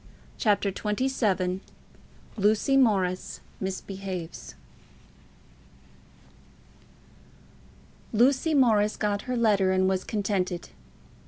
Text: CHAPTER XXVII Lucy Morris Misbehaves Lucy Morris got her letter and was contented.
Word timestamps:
CHAPTER 0.39 0.71
XXVII 0.75 1.61
Lucy 2.35 2.75
Morris 2.75 3.39
Misbehaves 3.59 4.55
Lucy 8.11 8.55
Morris 8.55 8.97
got 8.97 9.21
her 9.29 9.37
letter 9.37 9.71
and 9.71 9.87
was 9.87 10.03
contented. 10.03 10.69